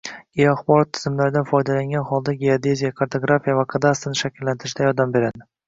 [0.39, 5.51] Geoaxborot tizimlaridan foydalangan holda geodeziya, kartografiya va kadastrni shakllantirishda yordam beradi.